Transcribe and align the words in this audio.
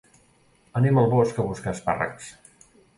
Anem 0.81 1.01
al 1.03 1.11
bosc 1.13 1.39
a 1.39 1.47
buscar 1.53 1.77
espàrrecs 1.77 2.35